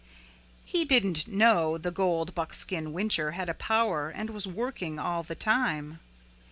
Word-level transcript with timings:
He 0.65 0.83
didn't 0.83 1.27
know 1.27 1.77
the 1.77 1.91
gold 1.91 2.33
buckskin 2.33 2.87
whincher 2.91 3.33
had 3.33 3.49
a 3.49 3.53
power 3.53 4.09
and 4.09 4.31
was 4.31 4.47
working 4.47 4.97
all 4.97 5.21
the 5.21 5.35
time. 5.35 5.99